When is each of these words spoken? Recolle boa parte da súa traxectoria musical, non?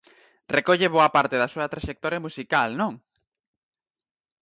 Recolle 0.57 0.87
boa 0.95 1.09
parte 1.15 1.35
da 1.41 1.51
súa 1.53 1.71
traxectoria 1.73 2.23
musical, 2.27 2.69
non? 2.81 2.93